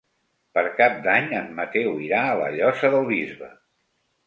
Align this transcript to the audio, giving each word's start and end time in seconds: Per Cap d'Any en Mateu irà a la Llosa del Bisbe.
Per 0.57 0.63
Cap 0.79 0.95
d'Any 1.03 1.27
en 1.41 1.51
Mateu 1.61 2.01
irà 2.07 2.23
a 2.31 2.41
la 2.41 2.49
Llosa 2.57 2.93
del 2.99 3.09
Bisbe. 3.13 3.55